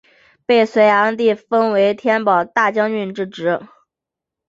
[0.47, 3.59] 被隋炀帝封为天保大将军之职。